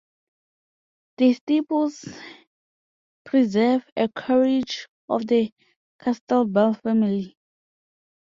[1.17, 2.03] The stables
[3.23, 5.53] preserve a carriage of the
[6.01, 7.37] Castellbell family.